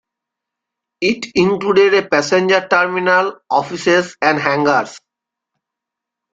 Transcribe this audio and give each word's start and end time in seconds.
It 1.01 1.27
included 1.35 1.93
a 1.93 2.09
passenger 2.09 2.67
terminal, 2.67 3.37
offices 3.51 4.17
and 4.19 4.39
hangars. 4.39 4.99